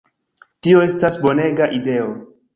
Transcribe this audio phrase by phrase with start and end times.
[0.67, 2.11] Tio estas bonega ideo!"